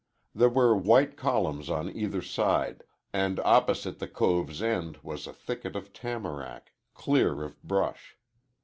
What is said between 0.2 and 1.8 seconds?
There were white columns